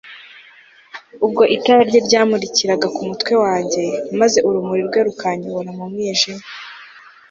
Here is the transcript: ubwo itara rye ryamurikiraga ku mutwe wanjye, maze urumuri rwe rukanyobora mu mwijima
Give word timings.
ubwo 1.25 1.43
itara 1.55 1.81
rye 1.89 2.01
ryamurikiraga 2.07 2.87
ku 2.95 2.99
mutwe 3.09 3.33
wanjye, 3.43 3.81
maze 4.19 4.37
urumuri 4.47 4.81
rwe 4.87 4.99
rukanyobora 5.07 5.69
mu 5.77 5.85
mwijima 5.91 6.43